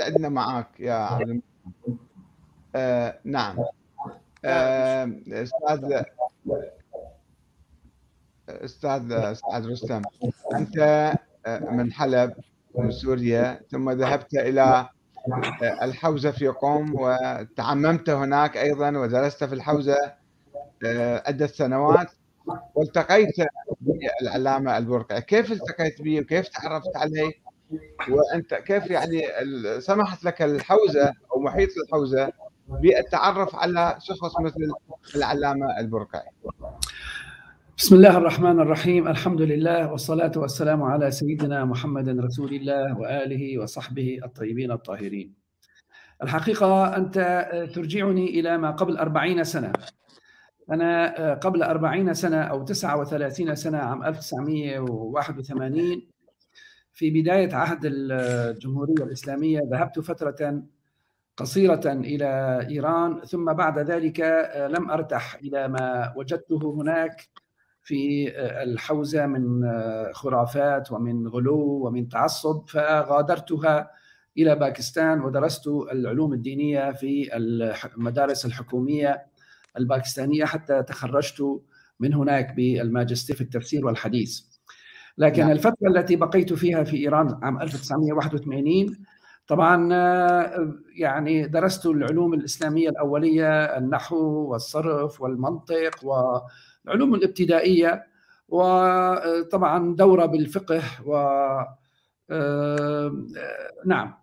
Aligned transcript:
عندنا 0.00 0.28
معك 0.28 0.80
يا 0.80 0.92
عبد 0.92 1.40
آه 2.76 3.18
نعم. 3.24 3.56
آه 4.44 5.12
أستاذ 5.28 6.02
أستاذ 8.48 9.34
سعد 9.34 9.66
رستم 9.66 10.02
أنت 10.54 10.78
آه، 11.46 11.58
من 11.58 11.92
حلب 11.92 12.34
من 12.74 12.90
سوريا 12.90 13.60
ثم 13.70 13.90
ذهبت 13.90 14.34
إلى 14.34 14.88
آه، 15.62 15.84
الحوزة 15.84 16.30
في 16.30 16.48
قم 16.48 16.94
وتعممت 16.94 18.10
هناك 18.10 18.56
أيضا 18.56 18.98
ودرست 18.98 19.44
في 19.44 19.54
الحوزة 19.54 19.96
آه، 20.84 21.22
عدة 21.26 21.46
سنوات 21.46 22.10
والتقيت 22.74 23.34
بالعلامه 23.80 24.78
البرقعي، 24.78 25.20
كيف 25.20 25.52
التقيت 25.52 26.02
به 26.02 26.20
وكيف 26.20 26.48
تعرفت 26.48 26.96
عليه؟ 26.96 27.32
وأنت 28.08 28.54
كيف 28.54 28.90
يعني 28.90 29.22
سمحت 29.78 30.24
لك 30.24 30.42
الحوزة 30.42 31.12
أو 31.32 31.40
محيط 31.40 31.68
الحوزة 31.86 32.32
بالتعرف 32.68 33.56
على 33.56 33.96
شخص 34.00 34.40
مثل 34.40 34.72
العلامة 35.16 35.78
البرقعي؟ 35.80 36.30
بسم 37.78 37.94
الله 37.94 38.16
الرحمن 38.16 38.60
الرحيم 38.60 39.08
الحمد 39.08 39.42
لله 39.42 39.92
والصلاة 39.92 40.32
والسلام 40.36 40.82
على 40.82 41.10
سيدنا 41.10 41.64
محمد 41.64 42.08
رسول 42.20 42.54
الله 42.54 42.98
وآله 42.98 43.58
وصحبه 43.58 44.20
الطيبين 44.24 44.72
الطاهرين 44.72 45.34
الحقيقة 46.22 46.96
أنت 46.96 47.48
ترجعني 47.74 48.40
إلى 48.40 48.58
ما 48.58 48.70
قبل 48.70 48.96
أربعين 48.96 49.44
سنة 49.44 49.72
أنا 50.70 51.34
قبل 51.34 51.62
أربعين 51.62 52.14
سنة 52.14 52.42
أو 52.42 52.62
تسعة 52.62 53.00
وثلاثين 53.00 53.54
سنة 53.54 53.78
عام 53.78 54.04
1981 54.04 56.02
في 57.00 57.10
بداية 57.10 57.54
عهد 57.54 57.80
الجمهورية 57.84 59.04
الإسلامية 59.04 59.60
ذهبت 59.72 60.00
فترة 60.00 60.62
قصيرة 61.36 61.80
إلى 61.86 62.60
إيران 62.70 63.20
ثم 63.20 63.52
بعد 63.52 63.78
ذلك 63.78 64.20
لم 64.70 64.90
أرتح 64.90 65.34
إلى 65.34 65.68
ما 65.68 66.12
وجدته 66.16 66.74
هناك 66.74 67.28
في 67.82 68.32
الحوزة 68.62 69.26
من 69.26 69.64
خرافات 70.12 70.92
ومن 70.92 71.28
غلو 71.28 71.86
ومن 71.86 72.08
تعصب 72.08 72.68
فغادرتها 72.68 73.90
إلى 74.38 74.56
باكستان 74.56 75.20
ودرست 75.20 75.66
العلوم 75.68 76.32
الدينية 76.32 76.92
في 76.92 77.36
المدارس 77.96 78.46
الحكومية 78.46 79.26
الباكستانية 79.78 80.44
حتى 80.44 80.82
تخرجت 80.82 81.60
من 82.00 82.14
هناك 82.14 82.54
بالماجستير 82.54 83.36
في 83.36 83.42
التفسير 83.42 83.86
والحديث. 83.86 84.49
لكن 85.18 85.42
نعم. 85.42 85.50
الفترة 85.50 85.88
التي 85.88 86.16
بقيت 86.16 86.52
فيها 86.52 86.84
في 86.84 86.96
إيران 86.96 87.38
عام 87.42 87.62
1981 87.62 88.96
طبعا 89.46 89.92
يعني 90.96 91.46
درست 91.46 91.86
العلوم 91.86 92.34
الإسلامية 92.34 92.88
الأولية 92.88 93.64
النحو 93.78 94.16
والصرف 94.16 95.20
والمنطق 95.20 96.04
و 96.04 96.38
العلوم 96.86 97.14
الابتدائيه 97.14 98.06
وطبعا 98.48 99.94
دورة 99.96 100.26
بالفقه 100.26 100.82
و 101.06 101.16
آه، 102.30 103.12
نعم 103.86 104.14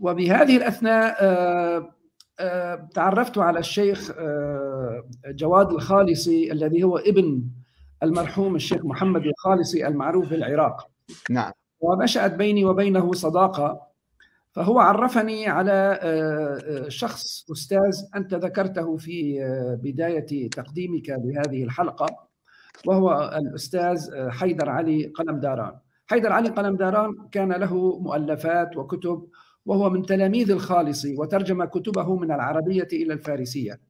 وبهذه 0.00 0.56
الأثناء 0.56 1.16
آه، 1.20 1.94
آه، 2.40 2.88
تعرفت 2.94 3.38
على 3.38 3.58
الشيخ 3.58 4.12
جواد 5.26 5.72
الخالصي 5.72 6.52
الذي 6.52 6.82
هو 6.82 6.98
ابن 6.98 7.42
المرحوم 8.04 8.56
الشيخ 8.56 8.84
محمد 8.84 9.22
الخالصي 9.26 9.86
المعروف 9.86 10.30
بالعراق 10.30 10.88
نعم. 11.30 11.52
ونشأت 11.80 12.34
بيني 12.34 12.64
وبينه 12.64 13.12
صداقة 13.12 13.80
فهو 14.52 14.78
عرفني 14.78 15.48
على 15.48 15.98
شخص 16.88 17.50
أستاذ 17.50 18.02
أنت 18.16 18.34
ذكرته 18.34 18.96
في 18.96 19.38
بداية 19.82 20.50
تقديمك 20.50 21.08
لهذه 21.08 21.64
الحلقة 21.64 22.06
وهو 22.86 23.32
الأستاذ 23.36 24.28
حيدر 24.30 24.68
علي 24.70 25.06
قلمداران 25.06 25.72
حيدر 26.06 26.32
علي 26.32 26.48
قلمداران 26.48 27.28
كان 27.32 27.52
له 27.52 27.98
مؤلفات 27.98 28.76
وكتب 28.76 29.28
وهو 29.66 29.90
من 29.90 30.06
تلاميذ 30.06 30.50
الخالصي 30.50 31.16
وترجم 31.16 31.64
كتبه 31.64 32.16
من 32.16 32.32
العربية 32.32 32.88
إلى 32.92 33.12
الفارسية. 33.12 33.80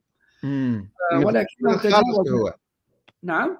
ولكنه 1.25 1.77
تجاوز 1.83 2.29
هو. 2.31 2.53
نعم؟ 3.23 3.57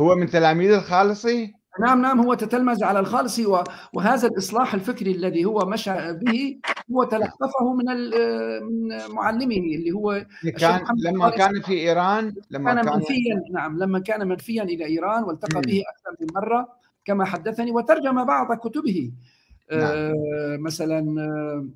هو 0.00 0.14
من 0.14 0.26
تلاميذ 0.26 0.70
الخالصي؟ 0.70 1.58
نعم 1.80 2.02
نعم 2.02 2.20
هو 2.20 2.34
تتلمذ 2.34 2.84
على 2.84 3.00
الخالصي 3.00 3.46
وهذا 3.92 4.28
الإصلاح 4.28 4.74
الفكري 4.74 5.10
الذي 5.10 5.44
هو 5.44 5.58
مشى 5.58 6.12
به 6.12 6.60
هو 6.92 7.04
تلقفه 7.04 7.74
من 7.74 7.84
من 8.62 9.14
معلمه 9.14 9.56
اللي 9.56 9.92
هو 9.92 10.26
كان 10.58 10.80
لما 11.04 11.30
كان 11.30 11.62
في 11.62 11.72
إيران 11.72 12.34
لما 12.50 12.74
كان, 12.74 12.84
كان 12.84 12.94
منفيا 12.94 13.42
نعم 13.52 13.78
لما 13.78 13.98
كان 13.98 14.28
منفيا 14.28 14.62
إلى 14.62 14.86
إيران 14.86 15.24
والتقى 15.24 15.60
به 15.60 15.82
أكثر 15.94 16.16
من 16.20 16.26
مرة 16.34 16.68
كما 17.04 17.24
حدثني 17.24 17.70
وترجم 17.70 18.24
بعض 18.24 18.56
كتبه. 18.56 19.12
نعم. 19.72 19.82
آه 19.82 20.56
مثلا 20.60 21.20
آه 21.20 21.66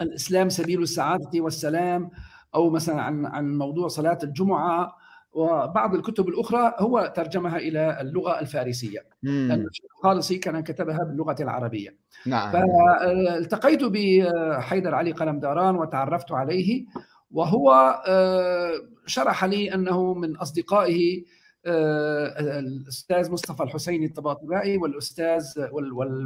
الإسلام 0.00 0.48
سبيل 0.48 0.82
السعادة 0.82 1.40
والسلام 1.40 2.10
أو 2.54 2.70
مثلا 2.70 3.02
عن 3.02 3.26
عن 3.26 3.58
موضوع 3.58 3.88
صلاة 3.88 4.18
الجمعة 4.22 4.96
وبعض 5.32 5.94
الكتب 5.94 6.28
الأخرى 6.28 6.74
هو 6.78 7.12
ترجمها 7.16 7.56
إلى 7.56 8.00
اللغة 8.00 8.40
الفارسية. 8.40 9.06
لأن 9.22 9.66
الخالصي 9.84 10.38
كان 10.38 10.60
كتبها 10.60 11.04
باللغة 11.04 11.36
العربية. 11.40 11.96
نعم. 12.26 12.52
فالتقيت 12.52 13.80
بحيدر 13.84 14.94
علي 14.94 15.12
قلمداران 15.12 15.76
وتعرفت 15.76 16.32
عليه 16.32 16.84
وهو 17.30 17.70
آه، 18.06 18.72
شرح 19.06 19.44
لي 19.44 19.74
أنه 19.74 20.14
من 20.14 20.36
أصدقائه 20.36 21.24
آه، 21.66 22.58
الأستاذ 22.58 23.30
مصطفى 23.30 23.62
الحسيني 23.62 24.06
الطباطبائي 24.06 24.76
والأستاذ 24.76 25.44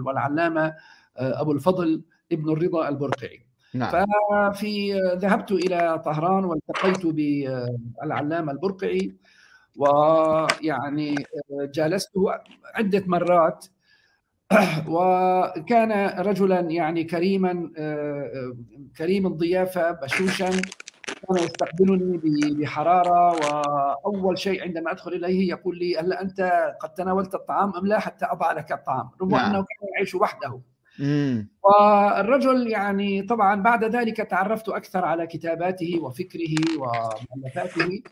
والعلامة 0.07 0.75
آه، 1.17 1.41
أبو 1.41 1.53
الفضل 1.53 2.03
ابن 2.33 2.53
الرضا 2.53 2.89
البرقعي. 2.89 3.50
نعم. 3.75 3.91
ففي 3.91 5.01
ذهبت 5.17 5.53
إلى 5.53 6.03
طهران 6.05 6.45
والتقيت 6.45 7.07
بالعلامة 7.07 8.53
البرقعي 8.53 9.15
ويعني 9.77 11.15
جالسته 11.51 12.33
عدة 12.75 13.05
مرات 13.07 13.67
وكان 14.95 16.21
رجلا 16.27 16.61
يعني 16.61 17.05
كريما 17.05 17.71
كريم 18.97 19.27
الضيافة 19.27 19.91
بشوشا 19.91 20.51
كان 21.29 21.45
يستقبلني 21.45 22.21
بحرارة 22.55 23.31
وأول 24.05 24.39
شيء 24.39 24.63
عندما 24.63 24.91
أدخل 24.91 25.13
إليه 25.13 25.49
يقول 25.49 25.79
لي 25.79 25.99
هل 25.99 26.13
أنت 26.13 26.53
قد 26.81 26.95
تناولت 26.95 27.35
الطعام 27.35 27.77
أم 27.77 27.87
لا 27.87 27.99
حتى 27.99 28.27
أضع 28.27 28.53
لك 28.53 28.73
الطعام 28.73 29.11
رغم 29.21 29.31
نعم. 29.31 29.51
أنه 29.51 29.59
كان 29.59 29.89
يعيش 29.95 30.15
وحده 30.15 30.61
والرجل 31.63 32.67
يعني 32.67 33.23
طبعا 33.23 33.63
بعد 33.63 33.85
ذلك 33.85 34.17
تعرفت 34.17 34.69
أكثر 34.69 35.05
على 35.05 35.27
كتاباته 35.27 36.01
وفكره 36.03 36.55
ومؤلفاته 36.79 38.03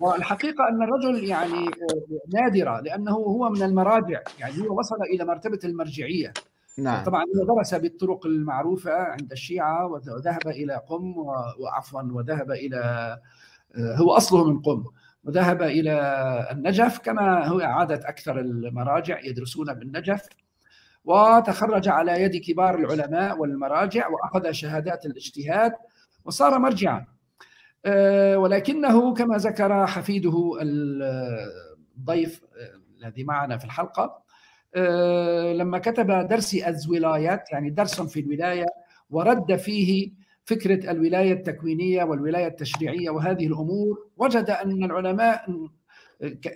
والحقيقة 0.00 0.68
أن 0.68 0.82
الرجل 0.82 1.24
يعني 1.24 1.70
نادرة 2.34 2.80
لأنه 2.80 3.12
هو 3.12 3.50
من 3.50 3.62
المراجع 3.62 4.20
يعني 4.38 4.60
هو 4.60 4.78
وصل 4.78 4.96
إلى 5.14 5.24
مرتبة 5.24 5.58
المرجعية. 5.64 6.32
نعم. 6.78 7.04
طبعا 7.04 7.22
هو 7.22 7.56
درس 7.56 7.74
بالطرق 7.74 8.26
المعروفة 8.26 8.92
عند 8.92 9.32
الشيعة 9.32 9.86
وذهب 9.86 10.46
إلى 10.46 10.80
قم 10.88 11.14
وعفوا 11.58 12.02
وذهب 12.02 12.50
إلى 12.50 13.18
هو 13.76 14.10
أصله 14.10 14.44
من 14.44 14.58
قم. 14.58 14.84
وذهب 15.24 15.62
إلى 15.62 15.92
النجف 16.52 16.98
كما 16.98 17.46
هو 17.46 17.60
عادة 17.60 18.08
أكثر 18.08 18.40
المراجع 18.40 19.20
يدرسون 19.20 19.74
بالنجف. 19.74 20.28
وتخرج 21.04 21.88
على 21.88 22.22
يد 22.22 22.36
كبار 22.36 22.74
العلماء 22.74 23.38
والمراجع 23.38 24.08
وأخذ 24.08 24.50
شهادات 24.50 25.06
الاجتهاد 25.06 25.72
وصار 26.24 26.58
مرجعا. 26.58 27.06
آه، 27.84 28.38
ولكنه 28.38 29.14
كما 29.14 29.36
ذكر 29.36 29.86
حفيده 29.86 30.58
الضيف 30.62 32.42
آه، 32.44 33.06
الذي 33.06 33.24
معنا 33.24 33.58
في 33.58 33.64
الحلقة 33.64 34.22
آه، 34.74 35.52
لما 35.52 35.78
كتب 35.78 36.28
درس 36.28 36.54
الولايات 36.54 37.52
يعني 37.52 37.70
درس 37.70 38.00
في 38.00 38.20
الولاية 38.20 38.66
ورد 39.10 39.56
فيه 39.56 40.12
فكرة 40.44 40.90
الولاية 40.90 41.32
التكوينية 41.32 42.04
والولاية 42.04 42.46
التشريعية 42.46 43.10
وهذه 43.10 43.46
الأمور 43.46 44.06
وجد 44.16 44.50
أن 44.50 44.84
العلماء 44.84 45.68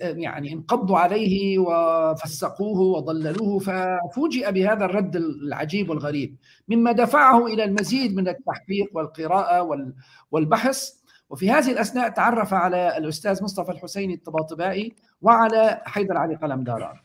يعني 0.00 0.52
انقضوا 0.52 0.98
عليه 0.98 1.58
وفسقوه 1.58 2.80
وضللوه 2.80 3.58
ففوجئ 3.58 4.52
بهذا 4.52 4.84
الرد 4.84 5.16
العجيب 5.16 5.90
والغريب. 5.90 6.36
مما 6.68 6.92
دفعه 6.92 7.46
إلى 7.46 7.64
المزيد 7.64 8.16
من 8.16 8.28
التحقيق 8.28 8.90
والقراءة 8.92 9.86
والبحث. 10.30 10.90
وفي 11.30 11.50
هذه 11.50 11.72
الأثناء 11.72 12.08
تعرف 12.08 12.54
على 12.54 12.98
الأستاذ 12.98 13.42
مصطفى 13.44 13.72
الحسيني 13.72 14.14
الطباطبائي 14.14 14.92
وعلى 15.22 15.82
حيدر 15.84 16.16
علي 16.16 16.34
قلمداران. 16.34 16.96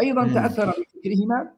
أيضا 0.00 0.28
تأثر 0.28 0.66
بفكرهما 0.66 1.50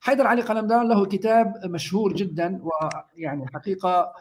حيدر 0.00 0.26
علي 0.26 0.42
قلمدان 0.42 0.88
له 0.88 1.06
كتاب 1.06 1.54
مشهور 1.64 2.12
جدا 2.12 2.60
ويعني 2.62 3.46
حقيقة 3.54 4.12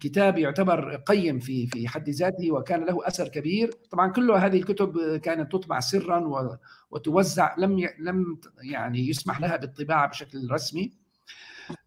كتاب 0.00 0.38
يعتبر 0.38 0.96
قيم 0.96 1.38
في 1.38 1.66
في 1.66 1.88
حد 1.88 2.08
ذاته 2.10 2.52
وكان 2.52 2.84
له 2.84 3.06
أثر 3.06 3.28
كبير. 3.28 3.70
طبعا 3.90 4.12
كل 4.12 4.30
هذه 4.30 4.56
الكتب 4.56 5.16
كانت 5.16 5.52
تطبع 5.52 5.80
سرا 5.80 6.58
وتوزع 6.90 7.54
لم 7.58 7.88
لم 7.98 8.38
يعني 8.62 9.08
يسمح 9.08 9.40
لها 9.40 9.56
بالطباعة 9.56 10.08
بشكل 10.08 10.50
رسمي. 10.50 10.92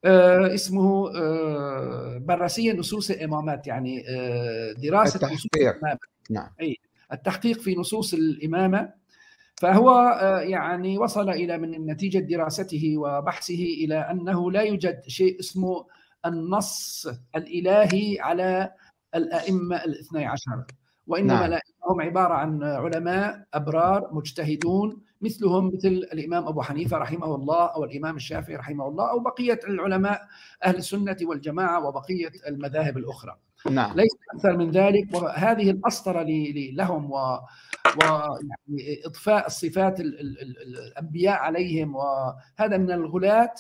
آه 0.06 0.54
اسمه 0.54 1.16
آه 1.16 2.18
براسية 2.18 2.74
نصوص 2.74 3.12
الإمامات 3.12 3.68
يعني 3.68 4.06
آه 4.10 4.72
دراسة 4.72 5.16
التحقيق. 5.16 5.38
نصوص 5.38 5.50
الإمامة. 5.56 6.00
نعم. 6.30 6.50
أي 6.62 6.78
التحقيق 7.14 7.60
في 7.60 7.76
نصوص 7.76 8.14
الإمامة. 8.14 9.04
فهو 9.56 9.92
يعني 10.44 10.98
وصل 10.98 11.30
إلى 11.30 11.58
من 11.58 11.86
نتيجة 11.86 12.20
دراسته 12.20 12.94
وبحثه 12.98 13.64
إلى 13.64 13.96
أنه 13.96 14.52
لا 14.52 14.62
يوجد 14.62 15.02
شيء 15.08 15.40
اسمه 15.40 15.86
النص 16.26 17.08
الإلهي 17.36 18.20
على 18.20 18.72
الأئمة 19.16 19.76
الاثني 19.76 20.26
عشر. 20.26 20.66
وإنما 21.08 21.48
نعم. 21.48 21.60
هم 21.90 22.02
عبارة 22.02 22.34
عن 22.34 22.64
علماء 22.64 23.46
أبرار 23.54 24.10
مجتهدون 24.14 25.02
مثلهم 25.22 25.68
مثل 25.68 25.88
الإمام 25.88 26.48
أبو 26.48 26.62
حنيفة 26.62 26.98
رحمه 26.98 27.36
الله 27.36 27.66
أو 27.66 27.84
الإمام 27.84 28.16
الشافعي 28.16 28.56
رحمه 28.56 28.88
الله 28.88 29.10
أو 29.10 29.20
بقية 29.20 29.60
العلماء 29.68 30.22
أهل 30.64 30.76
السنة 30.76 31.18
والجماعة 31.22 31.86
وبقية 31.86 32.32
المذاهب 32.48 32.98
الأخرى. 32.98 33.38
نعم. 33.72 33.96
ليس 33.96 34.12
أكثر 34.36 34.58
من 34.58 34.72
ذلك 34.72 35.14
وهذه 35.14 35.72
الأسطرة 35.72 36.26
لهم 36.74 37.12
و 37.12 37.40
ويعني 38.02 39.06
إضفاء 39.06 39.48
الصفات 39.48 40.00
ال 40.00 40.20
ال 40.20 40.42
ال 40.42 40.78
الأنبياء 40.78 41.40
عليهم 41.40 41.96
وهذا 41.96 42.78
من 42.78 42.92
الغلاة 42.92 43.54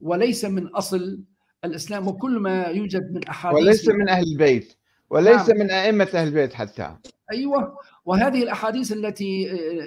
وليس 0.00 0.44
من 0.44 0.66
أصل 0.66 1.24
الإسلام 1.66 2.08
وكل 2.08 2.38
ما 2.38 2.64
يوجد 2.64 3.14
من 3.14 3.28
أحاديث 3.28 3.62
وليس 3.62 3.88
من 3.88 4.08
أهل 4.08 4.24
البيت 4.32 4.76
وليس 5.10 5.48
نعم. 5.48 5.58
من 5.58 5.70
أئمة 5.70 6.08
أهل 6.14 6.28
البيت 6.28 6.54
حتى 6.54 6.96
أيوه 7.32 7.78
وهذه 8.04 8.42
الأحاديث 8.42 8.92
التي 8.92 9.42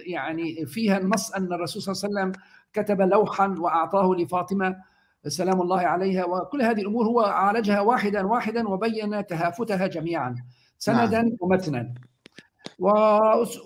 يعني 0.06 0.66
فيها 0.66 0.98
النص 0.98 1.32
أن 1.32 1.54
الرسول 1.54 1.82
صلى 1.82 2.10
الله 2.10 2.20
عليه 2.20 2.32
وسلم 2.32 2.44
كتب 2.74 3.02
لوحا 3.02 3.56
وأعطاه 3.60 4.16
لفاطمة 4.16 4.76
سلام 5.28 5.62
الله 5.62 5.80
عليها 5.80 6.26
وكل 6.26 6.62
هذه 6.62 6.82
الأمور 6.82 7.06
هو 7.06 7.20
عالجها 7.20 7.82
واحدا 7.82 8.28
واحدا 8.28 8.68
وبين 8.70 9.26
تهافتها 9.26 9.88
جميعا 9.88 10.36
سندا 10.78 11.22
نعم. 11.22 11.38
ومتنا 11.40 11.94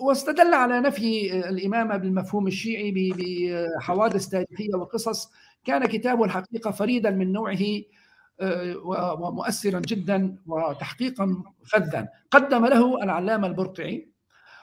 واستدل 0.00 0.54
على 0.54 0.80
نفي 0.80 1.38
الامامه 1.48 1.96
بالمفهوم 1.96 2.46
الشيعي 2.46 2.92
بحوادث 2.92 4.26
تاريخية 4.28 4.74
وقصص 4.74 5.32
كان 5.64 5.86
كتابه 5.86 6.24
الحقيقة 6.24 6.70
فريدا 6.70 7.10
من 7.10 7.32
نوعه 7.32 7.52
آه، 7.52 7.82
ومؤثرا 9.20 9.80
جدا 9.80 10.36
وتحقيقا 10.46 11.42
فذا 11.72 12.08
قدم 12.30 12.66
له 12.66 13.02
العلامة 13.02 13.46
البرقعي 13.46 14.08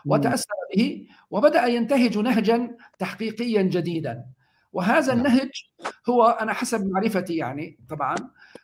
وتأثر 0.06 0.53
به 0.75 1.07
وبدأ 1.31 1.65
ينتهج 1.65 2.18
نهجا 2.18 2.77
تحقيقيا 3.00 3.62
جديدا 3.62 4.25
وهذا 4.73 5.13
نعم. 5.13 5.25
النهج 5.25 5.50
هو 6.09 6.25
أنا 6.25 6.53
حسب 6.53 6.91
معرفتي 6.91 7.35
يعني 7.35 7.79
طبعا 7.89 8.15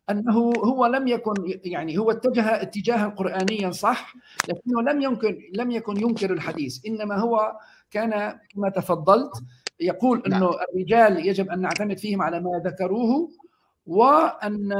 أنه 0.10 0.54
هو 0.58 0.86
لم 0.86 1.08
يكن 1.08 1.34
يعني 1.66 1.98
هو 1.98 2.12
اتجه 2.12 2.62
اتجاها 2.62 3.08
قرانيا 3.08 3.72
صح 3.72 4.14
لكنه 4.50 4.82
لم 4.82 5.02
يمكن 5.02 5.38
لم 5.54 5.72
يكن 5.72 5.98
ينكر 5.98 6.34
الحديث 6.34 6.86
إنما 6.86 7.16
هو 7.16 7.58
كان 7.92 8.40
كما 8.50 8.70
تفضلت 8.70 9.32
يقول 9.80 10.24
نعم. 10.28 10.44
انه 10.44 10.56
الرجال 10.70 11.28
يجب 11.28 11.50
أن 11.50 11.62
نعتمد 11.62 11.98
فيهم 11.98 12.22
على 12.22 12.40
ما 12.40 12.62
ذكروه 12.66 13.30
وأن 13.88 14.72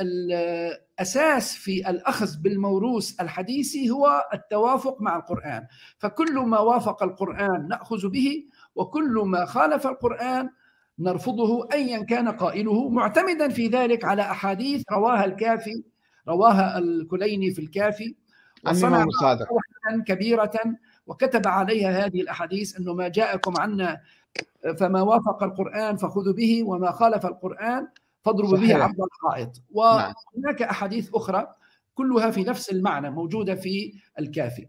الأساس 0.00 1.54
في 1.54 1.90
الأخذ 1.90 2.36
بالموروث 2.38 3.20
الحديثي 3.20 3.90
هو 3.90 4.24
التوافق 4.34 5.00
مع 5.00 5.16
القرآن. 5.16 5.66
فكل 5.98 6.34
ما 6.34 6.58
وافق 6.58 7.02
القرآن 7.02 7.68
نأخذ 7.68 8.08
به 8.08 8.44
وكل 8.74 9.22
ما 9.26 9.44
خالف 9.44 9.86
القرآن 9.86 10.50
نرفضه 10.98 11.68
ايا 11.72 12.04
كان 12.04 12.28
قائله. 12.28 12.88
معتمدا 12.88 13.48
في 13.48 13.68
ذلك 13.68 14.04
على 14.04 14.22
أحاديث 14.22 14.82
رواها 14.92 15.24
الكافي 15.24 15.82
رواها 16.28 16.78
الكليني 16.78 17.50
في 17.50 17.58
الكافي. 17.58 18.14
وصنع 18.66 19.06
كبيرة 20.06 20.52
وكتب 21.06 21.48
عليها 21.48 22.06
هذه 22.06 22.20
الأحاديث 22.20 22.76
أنه 22.76 22.94
ما 22.94 23.08
جاءكم 23.08 23.60
عنا 23.60 24.00
فما 24.78 25.02
وافق 25.02 25.42
القرآن 25.42 25.96
فخذوا 25.96 26.32
به 26.32 26.62
وما 26.66 26.90
خالف 26.90 27.26
القرآن 27.26 27.88
فاضربوا 28.24 28.58
به. 28.58 28.74
عرض 28.76 29.00
الحائط. 29.00 29.48
نعم. 29.56 30.14
وهناك 30.36 30.62
أحاديث 30.62 31.10
أخرى 31.14 31.46
كلها 31.94 32.30
في 32.30 32.44
نفس 32.44 32.70
المعنى 32.70 33.10
موجودة 33.10 33.54
في 33.54 33.92
الكافي. 34.18 34.66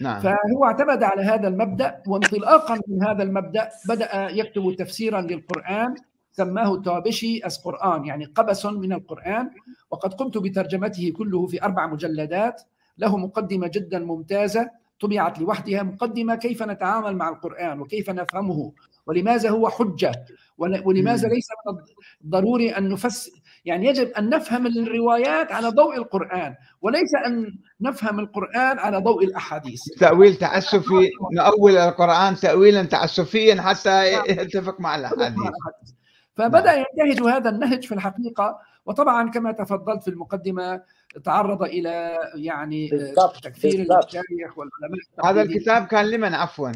نعم. 0.00 0.20
فهو 0.20 0.64
اعتمد 0.64 1.02
على 1.02 1.22
هذا 1.22 1.48
المبدأ 1.48 2.02
وانطلاقا 2.06 2.80
من 2.88 3.02
هذا 3.02 3.22
المبدأ 3.22 3.68
بدأ 3.88 4.28
يكتب 4.30 4.74
تفسيرا 4.78 5.20
للقرآن 5.20 5.94
سماه 6.32 6.74
الطابشي 6.74 7.46
أس 7.46 7.58
قرآن 7.58 8.04
يعني 8.04 8.24
قبس 8.24 8.66
من 8.66 8.92
القرآن. 8.92 9.50
وقد 9.90 10.14
قمت 10.14 10.38
بترجمته 10.38 11.12
كله 11.16 11.46
في 11.46 11.62
أربع 11.62 11.86
مجلدات 11.86 12.62
له 12.98 13.16
مقدمة 13.16 13.70
جدا 13.74 13.98
ممتازة 13.98 14.70
طبعت 15.00 15.38
لوحدها 15.38 15.82
مقدمة 15.82 16.34
كيف 16.34 16.62
نتعامل 16.62 17.16
مع 17.16 17.28
القرآن 17.28 17.80
وكيف 17.80 18.10
نفهمه. 18.10 18.72
ولماذا 19.06 19.50
هو 19.50 19.68
حجة؟ 19.68 20.12
ول- 20.58 20.82
ولماذا. 20.84 21.28
ليس 21.28 21.48
من 21.66 21.78
الضروري 22.24 22.70
أن 22.70 22.88
نفسر 22.88 23.30
يعني 23.64 23.86
يجب 23.86 24.08
أن 24.08 24.28
نفهم 24.30 24.66
الروايات 24.66 25.52
على 25.52 25.68
ضوء 25.68 25.96
القرآن 25.96 26.54
وليس 26.82 27.10
أن 27.26 27.58
نفهم 27.80 28.20
القرآن 28.20 28.78
على 28.78 28.98
ضوء 28.98 29.24
الأحاديث. 29.24 29.82
تأويل 30.00 30.34
تعسفي 30.36 31.10
نؤول 31.32 31.76
القرآن 31.76 32.36
تأويلا 32.36 32.82
تعسفيا 32.82 33.62
حتى 33.62 34.12
يتفق 34.28 34.80
مع 34.80 34.96
الأحاديث. 34.96 35.38
فبدأ 36.36 36.72
ينتهج 36.74 37.26
هذا 37.28 37.50
النهج 37.50 37.84
في 37.84 37.94
الحقيقة 37.94 38.58
وطبعا 38.86 39.30
كما 39.30 39.52
تفضلت 39.52 40.02
في 40.02 40.08
المقدمة 40.08 40.82
تعرض 41.24 41.62
إلى 41.62 42.18
يعني 42.34 42.88
بالضبط، 42.88 43.36
تكفير 43.44 43.76
بالضبط. 43.76 43.92
المشايخ 44.14 44.58
والعلماء 44.58 45.00
هذا. 45.24 45.42
الكتاب 45.42 45.86
كان 45.86 46.06
لمن 46.10 46.34
عفوا؟ 46.34 46.72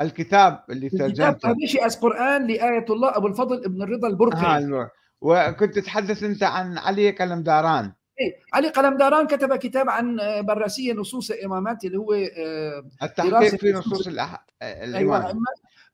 الكتاب 0.00 0.64
اللي 0.70 0.86
الكتاب 0.86 1.08
ترجمته 1.08 1.50
هامشي 1.50 1.78
قرآن 1.78 2.46
لآية 2.46 2.84
الله 2.90 3.16
أبو 3.16 3.26
الفضل 3.26 3.64
ابن 3.64 3.82
الرضا 3.82 4.08
آه 4.08 4.10
البرقعي 4.10 4.58
النور. 4.64 4.88
وكنت 5.20 5.74
تتحدث 5.78 6.22
أنت 6.22 6.42
عن 6.42 6.78
علي 6.78 7.10
قلمداران 7.10 7.92
إيه. 8.20 8.32
علي 8.54 8.68
قلمداران 8.68 9.26
كتب 9.26 9.56
كتاب 9.56 9.88
عن 9.90 10.20
آه، 10.20 10.40
براسية 10.40 10.92
نصوص 10.92 11.30
الإمامات 11.30 11.84
اللي 11.84 11.98
هو 11.98 12.12
آه، 12.14 12.82
التحقيق 13.02 13.56
في 13.56 13.72
نصوص- 13.72 14.06
الأح... 14.06 14.46
أيوة 14.62 15.16
الإمام 15.18 15.34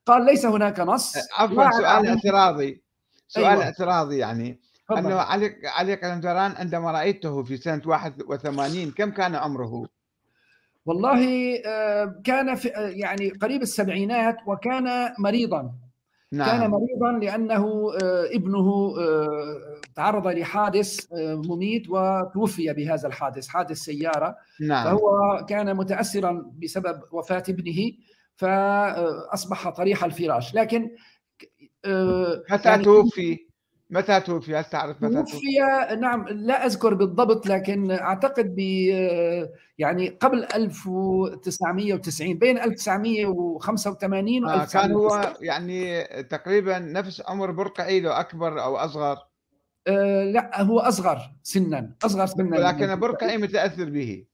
قال 0.06 0.24
ليس 0.24 0.46
هناك 0.46 0.80
نص 0.80 1.14
عفوا 1.38 1.64
لا 1.64 1.70
سؤال. 1.70 2.06
اعتراضي 2.08 2.82
سؤال 3.28 3.44
أيوة. 3.46 3.64
اعتراضي 3.64 4.18
يعني. 4.18 4.60
أنه 4.90 5.14
علي 5.14 5.54
علي 5.64 5.94
قلمداران 5.94 6.50
عندما 6.56 6.90
رأيته 6.92 7.42
في 7.42 7.56
سنة 7.56 7.82
81 7.86 8.90
كم 8.90 9.10
كان 9.10 9.34
عمره؟ 9.34 9.86
والله 10.88 11.54
آه، 11.66 12.20
كان 12.24 12.54
في 12.54 12.76
آه، 12.76 12.88
يعني 12.88 13.28
قريب 13.30 13.62
السبعينات 13.62 14.36
وكان 14.46 15.14
مريضا. 15.18 15.72
كان 16.30 16.38
نعم. 16.38 16.70
مريضا 16.70 17.18
لأنه 17.26 17.92
آه، 18.02 18.26
ابنه 18.34 18.94
تعرض 19.96 20.26
لحادث 20.26 21.06
مميت 21.12 21.88
وتوفي 21.88 22.72
بهذا 22.72 23.08
الحادث 23.08 23.48
حادث 23.48 23.76
سيارة. 23.76 24.36
نعم. 24.60 24.84
فهو 24.84 25.10
كان 25.48 25.76
متاثرا 25.76 26.52
بسبب 26.62 27.00
وفاة 27.12 27.42
ابنه 27.48 27.92
فأصبح 28.36 29.68
طريح 29.68 30.04
الفراش. 30.04 30.54
لكن 30.54 30.90
متى 32.50 32.68
يعني 32.68 32.84
توفي؟ 32.84 33.47
متى 33.90 34.20
توفي؟ 34.20 34.56
هل 34.56 34.64
تعرف 34.64 35.02
متى 35.02 35.14
توفي؟ 35.14 35.32
توفي 35.32 35.96
نعم 36.00 36.28
لا 36.28 36.66
أذكر 36.66 36.94
بالضبط 36.94 37.46
لكن 37.46 37.90
أعتقد 37.90 38.54
ب 38.56 38.58
يعني 39.78 40.08
قبل 40.08 40.46
1990 40.54 42.34
بين 42.34 42.58
1985 42.58 44.44
و 44.44 44.48
آه 44.48 44.64
كان 44.64 44.84
1990 44.84 44.92
هو 44.92 45.34
يعني 45.40 46.04
تقريبا 46.22 46.78
نفس 46.78 47.22
عمر 47.26 47.50
برقعي 47.50 48.00
لو 48.00 48.10
أكبر 48.10 48.62
أو 48.62 48.76
أصغر؟ 48.76 49.28
آه، 49.88 50.24
لا 50.24 50.62
هو 50.62 50.80
أصغر 50.80 51.32
سنا 51.42 51.92
أصغر 52.04 52.26
سنا. 52.26 52.58
ولكن 52.58 53.00
برقعي 53.00 53.38
متأثر 53.38 53.90
به. 53.90 54.24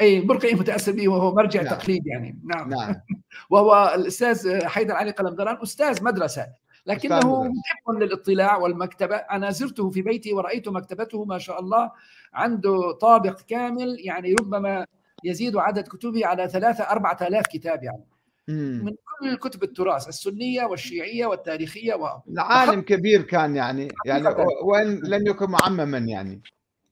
اي 0.00 0.20
برقعي 0.20 0.54
متأثر 0.54 0.92
به 0.92 1.08
وهو 1.08 1.34
مرجع 1.34 1.62
نعم. 1.62 1.74
تقليد 1.74 2.06
يعني. 2.06 2.40
نعم. 2.44 2.70
نعم. 2.70 2.94
وهو 3.50 3.92
الأستاذ 3.94 4.64
حيدر 4.66 4.94
علي 4.94 5.10
قلمدران 5.10 5.58
أستاذ 5.62 6.04
مدرسة. 6.04 6.46
لكنه. 6.86 7.44
محب 7.44 8.02
للاطلاع 8.02 8.56
والمكتبة. 8.56 9.16
أنا 9.16 9.50
زرته 9.50 9.90
في 9.90 10.02
بيتي 10.02 10.32
ورأيت 10.32 10.68
مكتبته 10.68 11.24
ما 11.24 11.38
شاء 11.38 11.60
الله. 11.60 11.90
عنده 12.34 12.92
طابق 12.92 13.40
كامل 13.40 13.96
يعني 14.00 14.34
ربما 14.34 14.86
يزيد 15.24 15.56
عدد 15.56 15.88
كتبه 15.88 16.26
على 16.26 16.48
ثلاثة 16.48 16.84
أربعة 16.84 17.18
آلاف 17.22 17.46
كتاب 17.46 17.82
يعني. 17.82 18.04
من 18.48 18.92
كل 19.20 19.36
كتب 19.36 19.62
التراث 19.62 20.08
السنية 20.08 20.64
والشيعية 20.64 21.26
والتاريخية 21.26 21.94
و... 21.94 22.20
عالم 22.38 22.80
كبير 22.80 23.22
كان 23.22 23.56
يعني 23.56 23.88
يعني 24.06 24.28
وإن 24.62 25.00
لم 25.04 25.26
يكن 25.26 25.50
معمما 25.50 25.98
يعني. 25.98 26.42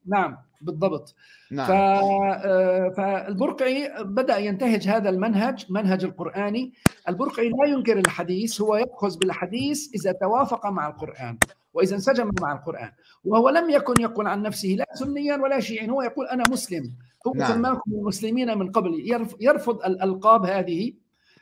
نعم. 0.06 0.36
بالضبط. 0.60 1.14
نعم. 1.50 1.70
آه، 1.70 2.88
فالبرقعي 2.96 3.92
بدأ 4.04 4.38
ينتهج 4.38 4.88
هذا 4.88 5.08
المنهج 5.08 5.66
منهج 5.70 6.04
القرآني. 6.04 6.72
البرقعي 7.08 7.48
لا 7.48 7.68
ينكر 7.68 7.98
الحديث 7.98 8.60
هو 8.60 8.76
يأخذ 8.76 9.18
بالحديث 9.18 9.88
إذا 9.94 10.12
توافق 10.12 10.66
مع 10.66 10.88
القرآن 10.88 11.38
وإذا 11.74 11.94
انسجم 11.94 12.30
مع 12.40 12.52
القرآن. 12.52 12.90
وهو 13.24 13.48
لم 13.48 13.70
يكن 13.70 14.02
يقول 14.02 14.26
عن 14.26 14.42
نفسه 14.42 14.68
لا 14.68 14.86
سنيا 14.94 15.36
ولا 15.36 15.60
شيعيا 15.60 15.90
هو 15.90 16.02
يقول 16.02 16.26
أنا 16.26 16.44
مسلم. 16.50 16.92
هو 17.26 17.32
نعم. 17.32 17.52
سماكم 17.52 17.90
المسلمين 17.92 18.58
من 18.58 18.70
قبل. 18.70 19.04
يرفض 19.40 19.82
الألقاب 19.84 20.44
هذه. 20.44 20.92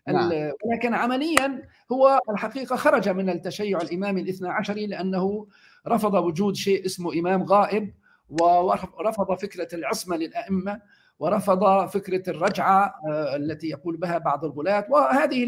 نعم. 0.08 0.30
ولكن 0.64 0.94
عمليا 0.94 1.62
هو 1.92 2.20
الحقيقة 2.30 2.76
خرج 2.76 3.08
من 3.08 3.30
التشيع 3.30 3.78
الإمامي 3.78 4.20
الاثنى 4.20 4.48
عشري 4.48 4.86
لأنه 4.86 5.46
رفض 5.88 6.14
وجود 6.14 6.56
شيء 6.56 6.86
اسمه 6.86 7.12
إمام 7.12 7.42
غائب. 7.42 7.94
ورفض 8.28 9.34
فكرة 9.34 9.74
العصمة 9.74 10.16
للأئمة 10.16 10.80
ورفض 11.18 11.88
فكرة 11.88 12.30
الرجعة 12.30 12.94
آه، 13.08 13.36
التي 13.36 13.66
يقول 13.68 13.96
بها 13.96 14.18
بعض 14.18 14.44
الغلاة 14.44 14.86
وهذه 14.90 15.46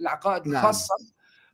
العقائد 0.00 0.48
نعم. 0.48 0.72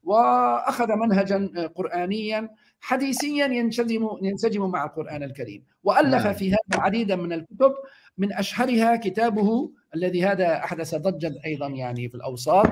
وأخذ 0.04 0.88
منهجا 0.96 1.68
قرانيا 1.74 2.48
حديثيا 2.80 3.46
ينسجم 3.46 4.08
ينسجم 4.22 4.70
مع 4.70 4.84
القرآن 4.84 5.22
الكريم 5.22 5.64
وألف 5.84 6.24
نعم. 6.24 6.32
في 6.32 6.50
هذا 6.50 6.82
عديدا 6.82 7.16
من 7.16 7.32
الكتب 7.32 7.74
من 8.18 8.32
أشهرها 8.32 8.96
كتابه 8.96 9.70
الذي 9.94 10.24
هذا 10.24 10.56
أحدث 10.56 10.94
ضجا 10.94 11.34
أيضا 11.44 11.66
يعني 11.66 12.08
في 12.08 12.14
الأوساط 12.14 12.66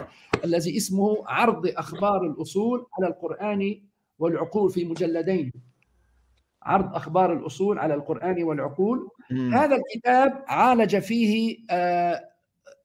الذي 0.44 0.76
اسمه 0.76 1.24
عرض 1.26 1.66
أخبار 1.66 2.26
الأصول 2.26 2.86
على 2.98 3.06
القرآن 3.06 3.80
والعقول 4.18 4.70
في 4.70 4.84
مجلدين 4.84 5.52
عرض 6.64 6.94
أخبار 6.94 7.32
الأصول 7.32 7.78
على 7.78 7.94
القرآن 7.94 8.42
والعقول. 8.42 9.08
مم. 9.30 9.54
هذا 9.54 9.76
الكتاب 9.76 10.44
عالج 10.48 10.98
فيه 10.98 11.58
آه، 11.70 12.28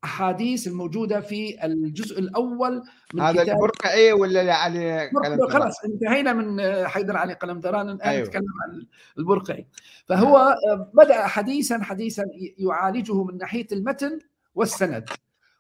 أحاديث 0.03 0.67
الموجودة 0.67 1.19
في 1.19 1.65
الجزء 1.65 2.19
الأول 2.19 2.83
من 3.13 3.21
هذا 3.21 3.43
كتاب 3.43 3.55
البرقعي 3.55 4.13
ولا 4.13 4.53
علي 4.53 5.09
قلمدران 5.09 5.49
خلاص 5.49 5.85
انتهينا 5.85 6.33
من 6.33 6.63
حيدر 6.87 7.17
علي 7.17 7.33
قلمدران 7.33 7.89
الآن 7.89 8.09
أيوه. 8.09 8.27
نتكلم 8.27 8.43
عن 8.63 8.85
البرقعي. 9.17 9.67
فهو 10.05 10.37
آه، 10.37 10.91
بدأ 10.93 11.27
حديثا 11.27 11.83
حديثا 11.83 12.23
يعالجه 12.57 13.23
من 13.23 13.37
ناحية 13.37 13.67
المتن 13.71 14.19
والسند. 14.55 15.09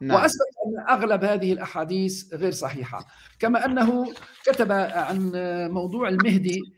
نعم. 0.01 0.21
وأثبت 0.21 0.39
أن 0.67 0.89
أغلب 0.89 1.23
هذه 1.23 1.53
الأحاديث 1.53 2.33
غير 2.33 2.51
صحيحة. 2.51 3.05
كما 3.39 3.65
أنه 3.65 4.13
كتب 4.45 4.71
عن 4.71 5.31
موضوع 5.71 6.09
المهدي 6.09 6.59
آه، 6.59 6.76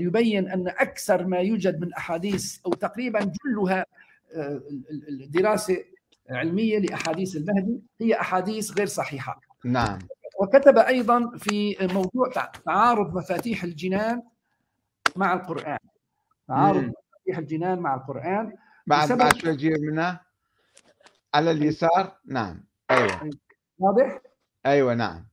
يبين 0.00 0.48
أن 0.48 0.68
أكثر 0.68 1.26
ما 1.26 1.38
يوجد 1.38 1.80
من 1.80 1.94
أحاديث 1.94 2.58
أو 2.66 2.72
تقريبا 2.72 3.20
جلها 3.44 3.86
آه، 4.34 4.60
دراسة 5.28 5.84
علمية 6.30 6.78
لأحاديث 6.78 7.36
المهدي 7.36 7.82
هي 8.00 8.20
أحاديث 8.20 8.78
غير 8.78 8.86
صحيحة. 8.86 9.40
نعم. 9.64 9.98
وكتب 10.40 10.78
أيضا 10.78 11.38
في 11.38 11.76
موضوع 11.80 12.30
تعارض 12.64 13.16
مفاتيح 13.16 13.64
الجنان 13.64 14.22
مع 15.16 15.32
القرآن. 15.34 15.78
تعارض 16.48 16.82
مم. 16.82 16.92
مفاتيح 17.10 17.38
الجنان 17.38 17.78
مع 17.78 17.94
القرآن 17.94 18.52
بعد 18.86 19.12
بعد 19.12 19.36
شوي 19.36 19.74
منها 19.78 20.20
على 21.34 21.50
اليسار 21.50 22.16
نعم 22.26 22.64
أيوه 22.90 23.30
واضح؟ 23.78 24.20
أيوه 24.66 24.94
نعم. 24.94 25.26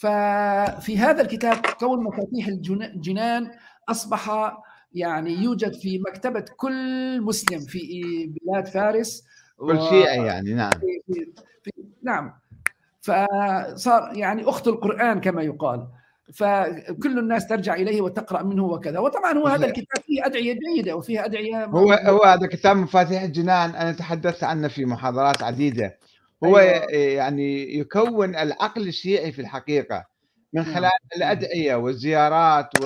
ففي 0.00 0.98
هذا 0.98 1.22
الكتاب 1.22 1.56
كون 1.80 2.04
مفاتيح 2.04 2.46
الجنان 2.46 3.50
أصبح 3.88 4.52
يعني 4.92 5.32
يوجد 5.32 5.74
في 5.74 5.98
مكتبة 5.98 6.44
كل 6.56 7.20
مسلم 7.20 7.60
في 7.60 7.80
بلاد 8.26 8.66
فارس 8.66 9.24
كل 9.56 9.80
شيعي 9.80 10.26
يعني 10.26 10.54
نعم. 10.54 10.70
في 10.70 11.32
في 11.62 11.70
نعم. 12.02 12.32
فصار 13.00 14.12
يعني 14.14 14.44
أخت 14.44 14.68
القرآن 14.68 15.20
كما 15.20 15.42
يقال. 15.42 15.86
فكل 16.34 17.18
الناس 17.18 17.46
ترجع 17.46 17.74
إليه 17.74 18.00
وتقرأ 18.00 18.42
منه 18.42 18.64
وكذا. 18.64 18.98
وطبعا 18.98 19.32
هو 19.32 19.46
هذا 19.46 19.66
الكتاب 19.66 20.04
فيه 20.06 20.26
أدعية 20.26 20.58
جيدة 20.74 20.96
وفيه 20.96 21.24
أدعية 21.24 21.64
هو 21.64 21.92
هو 21.92 22.22
هذا 22.22 22.46
كتاب 22.46 22.76
مفاتيح 22.76 23.22
الجنان. 23.22 23.70
أنا 23.70 23.92
تحدثت 23.92 24.44
عنه 24.44 24.68
في 24.68 24.84
محاضرات 24.84 25.42
عديدة. 25.42 25.98
هو 26.44 26.58
أيوة. 26.58 26.90
يعني 26.92 27.78
يكون 27.78 28.36
العقل 28.36 28.88
الشيعي 28.88 29.32
في 29.32 29.40
الحقيقة 29.40 30.06
من 30.52 30.62
نعم. 30.62 30.74
خلال 30.74 30.90
الأدعية 31.16 31.74
والزيارات 31.74 32.68
و 32.80 32.84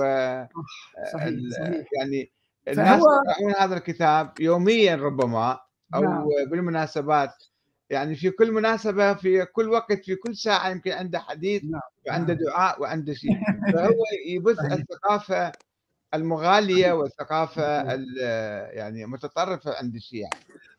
صحيح. 1.13 1.35
صحيح. 1.59 1.87
يعني 1.99 2.33
الناس 2.69 3.03
يقرؤون 3.03 3.55
هذا 3.59 3.77
الكتاب 3.77 4.33
يوميا 4.41 4.95
ربما 4.95 5.61
أو 5.95 6.03
نعم. 6.03 6.25
بالمناسبات 6.51 7.35
يعني 7.91 8.15
في 8.15 8.31
كل 8.31 8.53
مناسبة 8.53 9.15
في 9.15 9.45
كل 9.45 9.69
وقت 9.69 10.05
في 10.05 10.15
كل 10.15 10.37
ساعة 10.37 10.71
يمكن 10.71 10.93
عنده 10.93 11.19
حديث 11.19 11.65
نعم. 11.65 11.81
وعنده 12.07 12.35
نعم. 12.35 12.45
دعاء 12.45 12.83
وعنده 12.83 13.15
شيء 13.15 13.31
فهو 13.75 14.05
يبث 14.27 14.59
الثقافة 14.73 15.53
المغالية 16.15 16.93
والثقافة 16.93 17.93
يعني 18.71 19.07
متطرفة 19.07 19.79
عند 19.79 19.95
الشيعة 19.95 20.31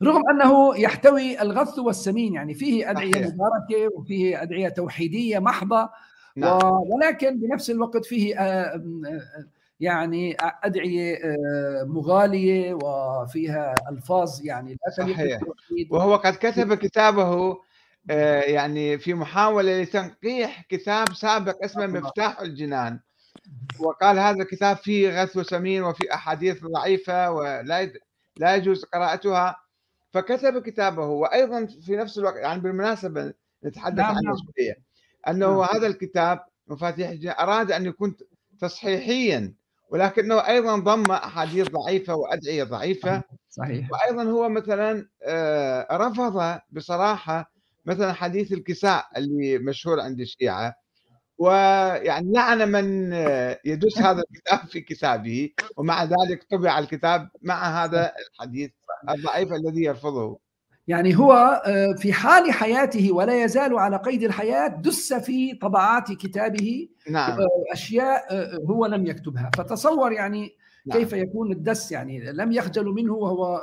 رغم 0.04 0.30
أنه 0.30 0.78
يحتوي 0.78 1.42
الغث 1.42 1.80
والسمين 1.80 2.34
يعني 2.34 2.54
فيه 2.54 2.92
أدعية 2.92 3.10
مباركة 3.10 3.96
وفيه 3.96 4.42
أدعية 4.42 4.70
توحيدية 4.70 5.40
محضة 5.40 5.90
نعم. 6.36 6.60
ولكن 6.64 7.40
بنفس 7.40 7.70
الوقت 7.70 8.06
فيه 8.06 8.40
آه، 8.40 8.44
آه، 8.44 9.46
يعني 9.80 10.38
أدعية 10.40 11.16
آه، 11.16 11.84
مغالية 11.84 12.74
وفيها 12.74 13.76
ألفاظ 13.92 14.46
يعني 14.46 14.78
لا 14.86 14.92
صحيح. 14.98 15.40
وهو 15.90 16.16
قد 16.16 16.34
كتب 16.34 16.74
كتابه 16.74 17.58
يعني 18.46 18.98
في 18.98 19.14
محاولة 19.14 19.82
لتنقيح 19.82 20.62
كتاب 20.70 21.14
سابق 21.14 21.64
اسمه 21.64 21.88
مفتاح 21.88 22.42
الجنان. 22.42 23.00
وقال 23.80 24.20
هذا 24.20 24.44
الكتاب 24.44 24.78
فيه 24.78 25.22
غث 25.22 25.38
وسمين 25.38 25.84
وفي 25.84 26.14
أحاديث 26.14 26.66
ضعيفة 26.66 27.32
ولا 27.32 27.92
لا 28.38 28.56
يجوز 28.56 28.84
قراءتها. 28.84 29.65
فكتب 30.16 30.62
كتابه. 30.62 31.06
وأيضا 31.08 31.66
في 31.66 31.96
نفس 31.96 32.18
الوقت 32.18 32.36
يعني 32.36 32.62
بالمناسبة 32.62 33.34
نتحدث 33.66 33.98
نعم 33.98 34.16
عنه 34.16 34.22
نعم. 34.22 34.36
شوية 34.36 34.78
أنه 35.28 35.48
نعم. 35.48 35.76
هذا 35.76 35.88
الكتاب 35.88 36.46
مفاتيح 36.68 37.10
الجنة 37.10 37.32
أراد 37.32 37.72
أن 37.72 37.86
يكون 37.86 38.16
تصحيحيا 38.60 39.54
ولكنه 39.90 40.48
أيضا 40.48 40.76
ضم 40.76 41.12
أحاديث 41.12 41.68
ضعيفة 41.70 42.16
وأدعية 42.16 42.64
ضعيفة. 42.64 43.24
صحيح 43.50 43.88
وأيضا 43.92 44.24
هو 44.24 44.50
مثلا 44.50 45.08
آه، 45.24 45.98
رفض 45.98 46.60
بصراحة 46.72 47.52
مثلا 47.86 48.14
حديث 48.14 48.52
الكساء 48.52 49.06
اللي 49.18 49.58
مشهور 49.58 50.00
عند 50.00 50.20
الشيعة. 50.20 50.76
ويعني 51.38 52.32
لعن 52.34 52.72
من 52.72 53.14
يدس 53.66 53.98
هذا 53.98 54.24
الكتاب 54.32 54.60
في 54.70 54.82
كتابه 54.82 55.50
ومع 55.78 56.04
ذلك 56.04 56.44
طبع 56.52 56.80
الكتاب 56.80 57.30
مع 57.42 57.84
هذا 57.84 58.14
الحديث. 58.34 58.72
الضعيف 59.10 59.54
الذي 59.54 59.84
يرفضه. 59.84 60.40
يعني 60.88 61.18
هو 61.18 61.62
آه، 61.66 61.96
في 61.98 62.14
حال 62.14 62.52
حياته 62.52 63.12
ولا 63.12 63.44
يزال 63.44 63.80
على 63.80 63.98
قيد 63.98 64.24
الحياة 64.24 64.68
دس 64.68 65.14
في 65.14 65.54
طبعات 65.54 66.12
كتابه 66.12 66.88
نعم. 67.10 67.32
آه، 67.32 67.48
أشياء 67.74 68.26
آه، 68.30 68.60
هو 68.70 68.86
لم 68.86 69.06
يكتبها. 69.06 69.52
فتصور 69.58 70.12
يعني 70.12 70.56
نعم. 70.86 71.00
كيف 71.00 71.14
يكون 71.14 71.52
الدس 71.52 71.92
يعني 71.92 72.32
لم 72.32 72.52
يخجل 72.52 72.86
منه 72.86 73.14
وهو 73.14 73.62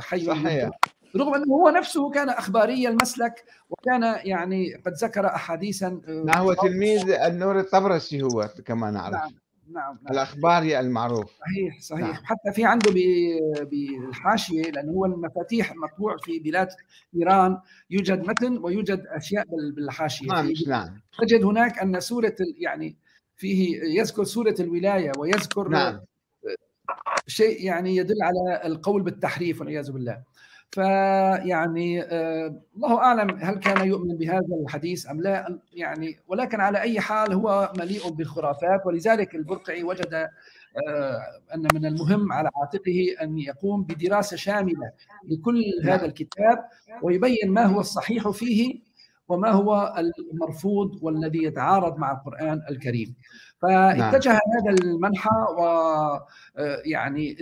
حي 0.00 0.20
صحيح. 0.20 0.70
رغم 1.16 1.34
أنه 1.34 1.54
هو 1.54 1.68
نفسه 1.68 2.10
كان 2.10 2.28
أخباري 2.28 2.88
المسلك 2.88 3.44
وكان 3.70 4.02
يعني 4.24 4.74
قد 4.86 4.92
ذكر 4.92 5.26
احاديثا 5.26 6.00
نعم 6.24 6.42
هو 6.42 6.54
تلميذ 6.54 7.10
النور 7.10 7.60
الطبرسي 7.60 8.22
هو 8.22 8.48
كما 8.64 8.90
نعرف. 8.90 9.14
نعم. 9.14 9.30
نعم, 9.72 9.98
نعم. 10.02 10.12
الاخباري 10.12 10.80
المعروف 10.80 11.30
صحيح 11.40 11.80
صحيح 11.80 12.06
نعم. 12.06 12.24
حتى 12.24 12.52
في 12.52 12.64
عنده 12.64 12.92
بالحاشيه 13.64 14.62
لأنه 14.62 14.92
هو 14.92 15.04
المفاتيح 15.04 15.74
مطبوع 15.76 16.16
في 16.16 16.38
بلاد 16.38 16.68
إيران 17.16 17.58
يوجد 17.90 18.26
متن 18.26 18.58
ويوجد 18.58 19.06
أشياء 19.06 19.46
بالحاشية 19.76 20.26
نعم 20.26 20.52
نعم 20.66 21.00
تجد 21.20 21.44
هناك 21.44 21.78
أن 21.78 22.00
سورة 22.00 22.36
يعني 22.60 22.96
فيه 23.36 23.82
يذكر 23.82 24.24
سورة 24.24 24.54
الولاية 24.60 25.12
ويذكر 25.18 25.68
نعم. 25.68 26.00
شيء 27.26 27.64
يعني 27.64 27.96
يدل 27.96 28.22
على 28.22 28.66
القول 28.66 29.02
بالتحريف 29.02 29.60
والعياذ 29.60 29.92
بالله 29.92 30.22
فيعني 30.70 32.02
آه 32.02 32.62
الله 32.76 32.98
أعلم 32.98 33.38
هل 33.40 33.54
كان 33.54 33.86
يؤمن 33.86 34.16
بهذا 34.16 34.46
الحديث 34.64 35.10
أم 35.10 35.20
لا 35.20 35.58
يعني 35.72 36.18
ولكن 36.28 36.60
على 36.60 36.80
أي 36.80 37.00
حال 37.00 37.32
هو 37.32 37.72
مليء 37.78 38.08
بالخرافات 38.08 38.86
ولذلك 38.86 39.34
البرقعي 39.34 39.82
وجد 39.82 40.14
آه 40.14 40.28
أن 41.54 41.68
من 41.74 41.86
المهم 41.86 42.32
على 42.32 42.50
عاتقه 42.56 43.06
أن 43.22 43.38
يقوم 43.38 43.84
بدراسة 43.84 44.36
شاملة 44.36 44.92
لكل 45.24 45.62
هذا 45.84 46.06
الكتاب 46.06 46.58
ويبين 47.02 47.50
ما 47.50 47.64
هو 47.64 47.80
الصحيح 47.80 48.28
فيه 48.28 48.88
وما 49.28 49.50
هو 49.50 49.94
المرفوض 50.32 51.02
والذي 51.02 51.42
يتعارض 51.42 51.98
مع 51.98 52.12
القرآن 52.12 52.62
الكريم 52.70 53.14
فاتجه 53.62 54.28
نعم. 54.28 54.40
هذا 54.58 54.70
المنحى 54.70 55.46
و 55.58 55.62
يعني 56.84 57.36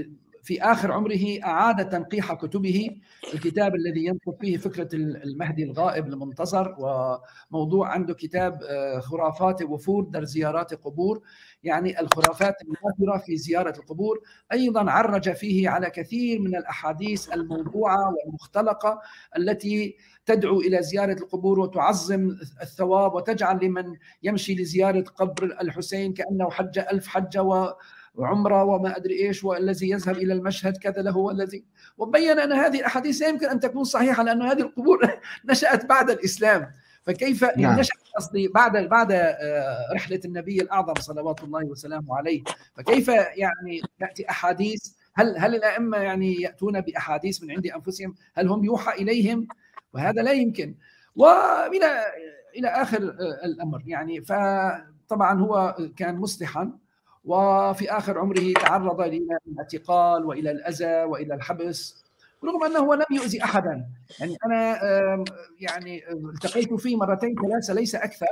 في 0.47 0.63
آخر 0.63 0.93
عمره 0.93 1.39
أعاد 1.45 1.89
تنقيح 1.89 2.33
كتبه 2.33 2.91
الكتاب 3.35 3.75
الذي 3.75 4.05
ينطق 4.05 4.37
فيه 4.41 4.57
فكرة 4.57 4.89
المهدي 4.95 5.65
الغائب 5.65 6.07
المنتظر 6.07 6.77
وموضوع 6.79 7.89
عنده 7.89 8.15
كتاب 8.15 8.63
آه، 8.63 9.01
خرافات 9.01 9.63
وفود 9.63 10.25
زيارات 10.25 10.75
قبور. 10.75 11.23
يعني 11.63 12.01
الخرافات 12.01 12.55
النافرة 12.63 13.25
في 13.27 13.37
زيارة 13.37 13.79
القبور. 13.79 14.21
أيضا 14.53 14.91
عرج 14.91 15.33
فيه 15.33 15.69
على 15.69 15.91
كثير 15.91 16.41
من 16.41 16.57
الأحاديث 16.57 17.33
الموضوعة 17.33 18.15
والمختلقة 18.15 19.01
التي 19.37 19.97
تدعو 20.27 20.61
إلى 20.61 20.83
زيارة 20.83 21.13
القبور 21.13 21.61
وتعظم 21.61 22.37
الثواب 22.63 23.15
وتجعل 23.15 23.65
لمن 23.65 23.97
يمشي 24.23 24.55
لزيارة 24.55 25.05
قبر 25.17 25.45
الحسين 25.61 26.13
كأنه 26.13 26.51
حج 26.51 26.79
ألف 26.79 27.07
حجة 27.07 27.43
وعمرة 28.17 28.65
وما 28.65 28.97
أدري 28.97 29.27
إيش 29.27 29.45
والذي 29.45 29.91
يذهب 29.91 30.17
إلى 30.17 30.33
المشهد 30.33 30.77
كذا 30.77 31.03
له 31.03 31.17
والذي 31.17 31.65
وبين 31.99 32.39
أن 32.39 32.53
هذه 32.53 32.79
الأحاديث 32.79 33.23
لا 33.23 33.29
يمكن 33.29 33.47
أن 33.47 33.61
تكون 33.61 33.85
صحيحة 33.85 34.23
لأن 34.23 34.43
هذه 34.43 34.61
القبور 34.61 35.11
نشأت 35.51 35.87
بعد 35.87 36.11
الإسلام. 36.11 36.71
فكيف 37.03 37.45
نعم. 37.45 37.81
نشأت 37.81 37.99
قصدي 38.17 38.49
بعد 38.49 38.77
بعد 38.77 39.13
آه، 39.13 39.93
رحلة 39.95 40.21
النبي 40.25 40.63
الأعظم 40.63 40.95
صلوات 40.95 41.43
الله 41.43 41.65
وسلامه 41.65 42.17
عليه. 42.17 42.43
فكيف 42.77 43.09
يعني 43.09 43.81
تأتي 44.01 44.31
أحاديث؟ 44.31 44.91
هل 45.15 45.39
هل 45.39 45.55
الأئمة 45.55 45.99
يعني 45.99 46.41
يأتون 46.41 46.81
بأحاديث 46.81 47.43
من 47.43 47.51
عند 47.51 47.67
أنفسهم؟ 47.67 48.15
هل 48.35 48.49
هم 48.49 48.65
يوحى 48.65 49.03
إليهم؟ 49.03 49.49
وهذا 49.95 50.23
لا 50.23 50.33
يمكن. 50.33 50.75
وإلى 51.17 52.05
إلى 52.57 52.69
آخر 52.69 53.03
آه، 53.03 53.45
الأمر 53.45 53.83
يعني. 53.87 54.21
فطبعا 54.21 55.41
هو 55.41 55.77
كان 55.97 56.17
مصلحا. 56.17 56.86
وفي 57.27 57.91
آخر 57.91 58.19
عمره 58.19 58.53
تعرض 58.53 59.01
إلى 59.01 59.39
الاعتقال 59.49 60.25
وإلى 60.27 60.51
الأذى 60.51 61.03
وإلى 61.05 61.35
الحبس 61.35 62.05
رغم 62.45 62.65
أنه 62.65 62.95
لم 62.95 63.07
يؤذي 63.11 63.45
أحدا. 63.45 63.87
يعني 64.21 64.37
أنا 64.47 64.79
يعني 65.61 66.03
التقيت 66.11 66.75
فيه 66.75 66.97
مرتين 66.97 67.35
ثلاثة 67.35 67.75
ليس 67.75 67.95
أكثر 67.95 68.27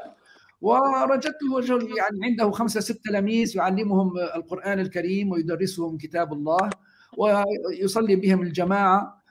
ورجدته 0.60 1.60
يعني 1.96 2.18
عنده 2.22 2.50
خمسة 2.50 2.80
ستة 2.80 3.00
تلاميذ 3.04 3.56
يعلمهم 3.56 4.18
القرآن 4.18 4.80
الكريم 4.80 5.30
ويدرسهم 5.30 5.98
كتاب 5.98 6.32
الله 6.32 6.70
ويصلي 7.16 8.16
بهم 8.16 8.42
الجماعة. 8.42 9.24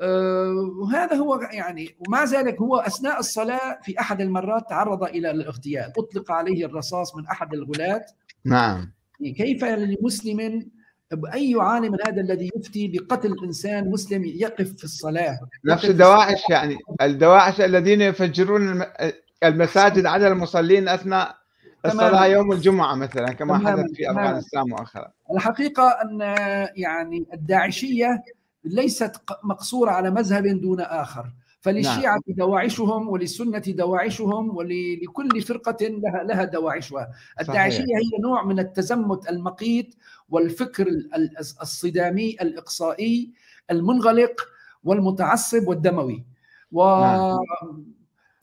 آه، 0.00 0.52
وهذا 0.82 1.16
هو 1.16 1.40
يعني 1.52 1.96
ومع 2.08 2.24
ذلك 2.24 2.60
هو 2.60 2.76
أثناء 2.76 3.18
الصلاة 3.18 3.78
في 3.82 4.00
أحد 4.00 4.20
المرات 4.20 4.68
تعرض 4.68 5.04
إلى 5.04 5.30
الاغتيال. 5.30 5.92
أطلق 5.98 6.32
عليه 6.32 6.66
الرصاص 6.66 7.16
من 7.16 7.26
أحد 7.26 7.54
الغلاة. 7.54 8.06
نعم. 8.44 8.92
كيف 9.20 9.64
لمسلم 9.64 10.70
أي 11.34 11.54
عالم 11.58 11.96
هذا 12.06 12.20
الذي 12.20 12.50
يفتي 12.56 12.88
بقتل 12.88 13.34
إنسان 13.44 13.90
مسلم 13.90 14.24
يقف 14.24 14.72
في 14.76 14.84
الصلاة؟ 14.84 15.38
نفس 15.64 15.84
الدواعش 15.84 16.42
يعني. 16.50 16.76
الدواعش 17.02 17.60
الذين 17.60 18.00
يفجرون 18.00 18.82
المساجد 19.44 20.06
على 20.06 20.28
المصلين 20.28 20.88
أثناء 20.88 21.36
الصلاة 21.86 22.26
يوم 22.26 22.52
الجمعة 22.52 22.94
مثلا 22.94 23.32
كما 23.32 23.58
حدث 23.58 23.92
في 23.94 24.10
أفغانستان 24.10 24.62
مؤخرا. 24.68 25.12
الحقيقة 25.32 25.88
أن 25.88 26.20
يعني 26.76 27.26
الداعشية 27.34 28.24
ليست 28.64 29.12
مقصورة 29.44 29.90
على 29.90 30.10
مذهب 30.10 30.46
دون 30.46 30.80
آخر. 30.80 31.32
فللشيعة 31.60 32.12
نعم. 32.28 32.36
دواعشهم 32.36 33.08
وللسنة 33.08 33.58
دواعشهم 33.58 34.56
ولكل 34.56 35.42
فرقة 35.42 35.76
لها 35.86 36.22
لها 36.22 36.44
دواعشها 36.44 37.10
الداعشية 37.40 37.82
هي 37.82 38.22
نوع 38.22 38.44
من 38.44 38.58
التزمت 38.58 39.30
المقيت 39.30 39.94
والفكر 40.28 40.86
الصدامي 41.62 42.36
الإقصائي 42.40 43.32
المنغلق 43.70 44.48
والمتعصب 44.84 45.68
والدموي 45.68 46.24
و 46.72 47.00
نعم. 47.00 47.38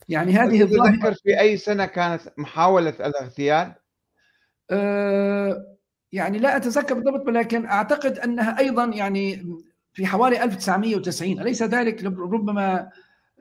يعني 0.08 0.32
هذه 0.32 0.62
الظاهرة 0.62 1.16
في 1.22 1.40
أي 1.40 1.56
سنة 1.56 1.86
كانت 1.86 2.22
محاولة 2.36 2.94
الاغتيال؟ 3.00 3.74
أه 4.70 5.76
يعني 6.12 6.38
لا 6.38 6.56
أتذكر 6.56 6.94
بالضبط 6.94 7.26
ولكن 7.26 7.66
أعتقد 7.66 8.18
أنها 8.18 8.58
أيضا 8.58 8.84
يعني 8.84 9.46
في 9.94 10.06
حوالي 10.06 10.44
1990 10.44 11.40
أليس 11.40 11.62
ذلك 11.62 12.04
ربما 12.04 12.90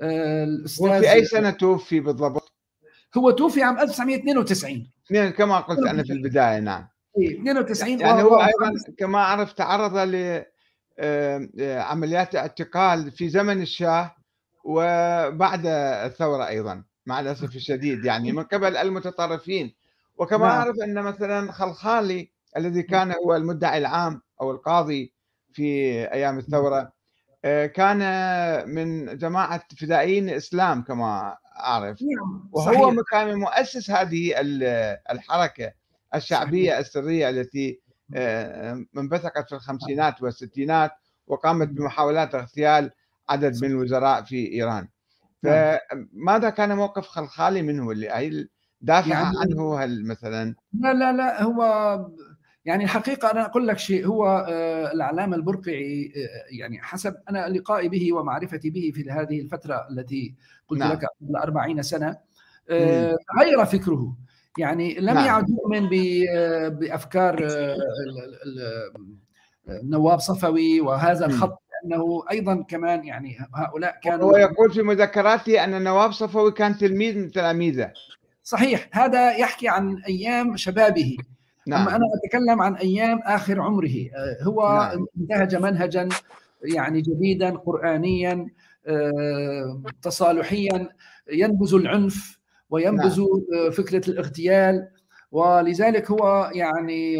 الأستاذ 0.01 0.87
هو 0.87 1.01
في 1.01 1.11
أي 1.11 1.25
سنة 1.25 1.49
توفي 1.49 1.99
بالضبط؟ 1.99 2.53
هو 3.17 3.31
توفي 3.31 3.63
عام 3.63 3.79
1992 3.79 5.31
كما 5.31 5.59
قلت 5.59 5.79
أنا 5.79 6.03
في 6.03 6.13
البداية 6.13 6.59
نعم 6.59 6.87
92 7.17 7.99
يعني 7.99 8.23
هو 8.23 8.35
أيضا 8.35 8.73
كما 8.97 9.17
اعرف 9.17 9.53
تعرض 9.53 9.97
لعمليات 11.53 12.35
اعتقال 12.35 13.11
في 13.11 13.29
زمن 13.29 13.61
الشاه 13.61 14.15
وبعد 14.63 15.61
الثورة 16.05 16.47
أيضا 16.47 16.83
مع 17.05 17.19
الأسف 17.19 17.55
الشديد 17.55 18.05
يعني 18.05 18.31
من 18.31 18.43
قبل 18.43 18.77
المتطرفين 18.77 19.75
وكما 20.17 20.47
نعم. 20.47 20.57
اعرف 20.57 20.75
أن 20.83 21.01
مثلا 21.01 21.51
خلخالي 21.51 22.31
الذي 22.57 22.83
كان 22.83 23.11
هو 23.25 23.35
المدعي 23.35 23.77
العام 23.77 24.21
أو 24.41 24.51
القاضي 24.51 25.12
في 25.53 26.03
أيام 26.13 26.37
الثورة. 26.37 26.91
آه، 27.45 27.65
كان 27.65 27.99
من 28.69 29.17
جماعة 29.17 29.63
فدائيين 29.77 30.29
الإسلام 30.29 30.83
كما 30.83 31.37
أعرف. 31.59 32.01
نعم، 32.01 32.49
وهو 32.51 33.03
كان 33.11 33.35
مؤسس 33.35 33.91
هذه 33.91 34.33
الحركة 35.11 35.71
الشعبية 36.15 36.79
السرية 36.79 37.29
التي 37.29 37.79
آه، 38.15 38.85
انبثقت 38.97 39.49
في 39.49 39.55
الخمسينات 39.55 40.21
والستينات 40.21 40.91
وقامت 41.27 41.67
بمحاولات 41.67 42.35
اغتيال 42.35 42.91
عدد 43.29 43.63
من 43.63 43.71
الوزراء 43.71 44.23
في 44.23 44.51
إيران. 44.51 44.87
نعم. 45.43 45.77
فماذا 46.13 46.49
كان 46.49 46.75
موقف 46.75 47.07
خلخالي 47.07 47.61
منه؟ 47.61 47.91
اللي 47.91 48.47
دافع 48.81 49.07
يعني 49.07 49.37
عنه؟ 49.39 49.79
هل 49.79 50.07
مثلا 50.07 50.55
لا 50.73 50.93
لا 50.93 51.11
لا 51.11 51.43
هو 51.43 51.61
يعني 52.65 52.83
الحقيقة 52.83 53.31
أنا 53.31 53.45
أقول 53.45 53.67
لك 53.67 53.77
شيء 53.77 54.07
هو 54.07 54.45
آه، 54.49 54.91
العلامة 54.91 55.35
البرقعي 55.35 56.13
آه، 56.15 56.55
يعني 56.59 56.81
حسب 56.81 57.15
أنا 57.29 57.49
لقائي 57.49 57.89
به 57.89 58.13
ومعرفتي 58.13 58.69
به 58.69 58.91
في 58.95 59.11
هذه 59.11 59.41
الفترة 59.41 59.87
التي 59.91 60.35
قلت 60.67 60.79
نعم. 60.79 60.91
لك 60.91 61.05
قبل 61.21 61.35
40 61.35 61.81
سنة 61.81 62.17
آه، 62.69 63.17
غير 63.39 63.65
فكره. 63.65 64.17
يعني 64.57 64.95
لم 64.99 65.13
نعم. 65.13 65.25
يعد 65.25 65.49
يؤمن 65.49 65.89
بأفكار 66.69 67.47
نواب 69.67 70.19
صفوي 70.19 70.81
وهذا 70.81 71.25
الخط 71.25 71.63
انه 71.85 72.23
أيضا 72.31 72.63
كمان 72.63 73.05
يعني 73.05 73.37
هؤلاء 73.55 73.99
كانوا 74.03 74.31
هو 74.31 74.37
يقول 74.37 74.71
في 74.71 74.81
مذكراته 74.81 75.63
أن 75.63 75.83
نواب 75.83 76.11
صفوي 76.11 76.51
كان 76.51 76.77
تلميذ 76.77 77.17
من 77.17 77.31
تلاميذه. 77.31 77.91
صحيح 78.43 78.89
هذا 78.91 79.37
يحكي 79.37 79.67
عن 79.67 79.97
أيام 80.07 80.57
شبابه. 80.57 81.17
نعم. 81.67 81.81
أما 81.87 81.95
أنا 81.95 82.05
أتكلم 82.23 82.61
عن 82.61 82.75
أيام 82.75 83.19
آخر 83.23 83.61
عمره 83.61 84.09
آه، 84.15 84.43
هو 84.43 84.89
نعم. 84.93 85.05
انتهج 85.19 85.55
منهجا 85.55 86.09
يعني 86.63 87.01
جديدا 87.01 87.49
قرآنيا 87.49 88.47
آه، 88.87 89.81
تصالحيا 90.01 90.89
ينبذ 91.31 91.75
العنف 91.75 92.39
وينبذ 92.69 93.19
نعم. 93.19 93.71
فكرة 93.71 94.09
الاغتيال 94.09 94.87
ولذلك 95.31 96.11
هو 96.11 96.51
يعني 96.53 97.17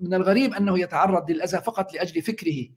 من 0.00 0.14
الغريب 0.14 0.54
أنه 0.54 0.78
يتعرض 0.78 1.30
للأذى 1.30 1.58
فقط 1.60 1.94
لأجل 1.94 2.22
فكره 2.22 2.68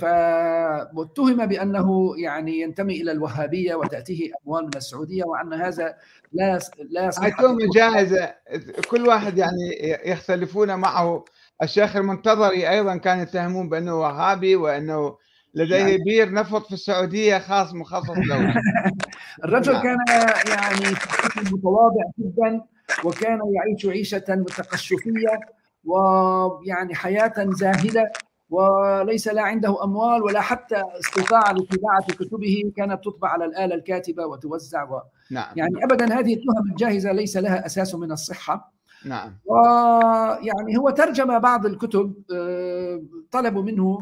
فاتهم 0.00 1.46
بأنه 1.46 2.14
يعني 2.16 2.60
ينتمي 2.60 3.02
إلى 3.02 3.12
الوهابية 3.12 3.74
وتأتيه 3.74 4.30
أموال 4.46 4.64
من 4.64 4.76
السعودية 4.76 5.24
وأن 5.24 5.52
هذا 5.52 5.96
لا 6.32 6.58
لا 6.90 7.06
يصح 7.06 7.26
جاهزه 7.74 8.34
كل 8.90 9.08
واحد 9.08 9.38
يعني 9.38 9.98
يختلفون 10.04 10.74
معه. 10.74 11.24
الشيخ 11.62 11.96
المنتظري 11.96 12.70
أيضا 12.70 12.96
كان 12.96 13.18
يتهمون 13.18 13.68
بأنه 13.68 14.00
وهابي 14.00 14.56
وأنه 14.56 15.16
لديه 15.54 15.76
يعني. 15.76 15.98
بير 15.98 16.32
نفط 16.32 16.66
في 16.66 16.72
السعودية 16.72 17.38
خاص 17.38 17.74
مخصص 17.74 18.10
له 18.10 18.54
الرجل 19.44 19.72
نعم. 19.72 19.82
كان 19.82 19.98
يعني 20.48 20.96
متواضع 21.52 22.04
جدا 22.18 22.60
وكان 23.04 23.38
يعيش 23.54 23.86
عيشة 23.86 24.24
متقشفية 24.28 25.40
ويعني 25.84 26.94
حياة 26.94 27.32
زاهدة. 27.38 28.12
وليس 28.52 29.28
لا 29.28 29.42
عنده 29.42 29.84
أموال 29.84 30.22
ولا 30.22 30.40
حتى 30.40 30.82
استطاع 31.00 31.52
لطباعه 31.52 32.06
كتبه 32.06 32.72
كانت 32.76 33.04
تطبع 33.04 33.28
على 33.28 33.44
الآلة 33.44 33.74
الكاتبة 33.74 34.26
وتوزع 34.26 34.82
و... 34.82 35.02
نعم. 35.30 35.52
يعني 35.56 35.84
ابدا 35.84 36.18
هذه 36.18 36.34
التهم 36.34 36.70
الجاهزة 36.70 37.12
ليس 37.12 37.36
لها 37.36 37.66
أساس 37.66 37.94
من 37.94 38.12
الصحة. 38.12 38.72
نعم. 39.04 39.38
ويعني 39.44 40.78
هو 40.78 40.90
ترجم 40.90 41.38
بعض 41.38 41.66
الكتب 41.66 42.14
آه، 42.34 43.02
طلبوا 43.30 43.62
منه 43.62 44.00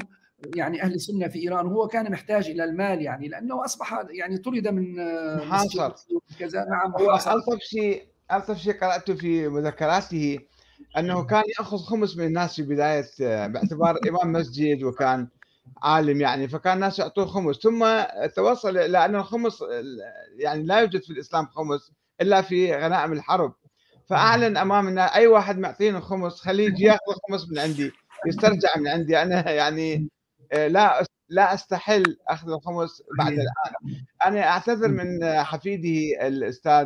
يعني 0.55 0.83
أهل 0.83 0.95
السنة 0.95 1.29
في 1.29 1.39
إيران 1.39 1.67
وهو 1.67 1.89
كان 1.89 2.13
محتاج 2.13 2.47
إلى 2.51 2.65
المال 2.65 3.03
يعني 3.03 3.29
لأنه 3.29 3.65
أصبح 3.65 4.05
يعني 4.11 4.39
طرد 4.39 4.69
من 4.69 4.95
محاصر. 5.37 5.93
كذا 6.39 6.65
نعم 6.65 6.95
ألطف 7.13 7.59
شيء 7.61 8.03
ألطف 8.33 8.59
شيء 8.59 8.73
قرأته 8.81 9.15
في 9.15 9.49
مذكراته 9.49 10.39
أنه 10.99 11.25
كان 11.25 11.43
يأخذ 11.59 11.79
خمس 11.79 12.17
من 12.17 12.25
الناس 12.25 12.57
في 12.57 12.63
بداية 12.63 13.07
باعتبار 13.47 13.99
إمام 14.09 14.33
مسجد 14.33 14.83
وكان 14.83 15.29
عالم 15.83 16.21
يعني 16.21 16.49
فكان 16.49 16.75
الناس 16.75 16.99
يعطوه 16.99 17.27
خمس. 17.27 17.57
ثم 17.57 17.87
توصل 18.37 18.79
إلى 18.79 19.05
أن 19.05 19.15
الخمس 19.17 19.65
يعني 20.39 20.63
لا 20.63 20.81
يوجد 20.81 21.03
في 21.03 21.11
الإسلام 21.11 21.47
خمس 21.47 21.93
إلا 22.21 22.43
في 22.43 22.75
غنائم 22.75 23.13
الحرب. 23.13 23.55
فأعلن 24.11 24.57
أمام 24.57 24.89
الناس 24.89 25.11
أي 25.13 25.27
واحد 25.27 25.59
معطيني 25.59 26.01
خمس 26.01 26.41
خليه 26.41 26.67
يجي 26.67 26.85
يأخذ 26.85 27.13
خمس 27.29 27.51
من 27.51 27.59
عندي 27.59 27.93
يسترجع 28.27 28.69
من 28.77 28.89
عندي. 28.89 29.23
أنا 29.23 29.51
يعني 29.51 30.09
لا 30.53 31.05
لا 31.29 31.55
أستحل 31.55 32.17
أخذ 32.29 32.51
الخمس 32.53 33.03
بعد 33.19 33.33
الآن. 33.33 34.05
أنا 34.27 34.49
أعتذر 34.49 34.89
من 34.89 35.25
حفيده 35.43 36.27
الأستاذ 36.29 36.73